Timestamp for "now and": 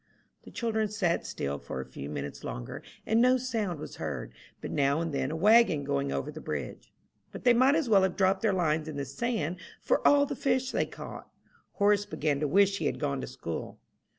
4.71-5.13